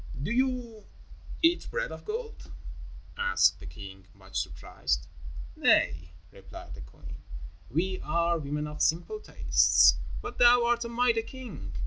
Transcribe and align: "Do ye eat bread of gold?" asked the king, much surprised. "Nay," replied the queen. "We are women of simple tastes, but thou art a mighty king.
"Do 0.19 0.31
ye 0.31 0.81
eat 1.43 1.69
bread 1.69 1.91
of 1.91 2.05
gold?" 2.05 2.51
asked 3.17 3.59
the 3.59 3.67
king, 3.67 4.07
much 4.15 4.39
surprised. 4.39 5.05
"Nay," 5.55 6.13
replied 6.31 6.73
the 6.73 6.81
queen. 6.81 7.21
"We 7.69 7.99
are 8.01 8.39
women 8.39 8.65
of 8.65 8.81
simple 8.81 9.19
tastes, 9.19 9.99
but 10.19 10.39
thou 10.39 10.65
art 10.65 10.83
a 10.85 10.89
mighty 10.89 11.21
king. 11.21 11.75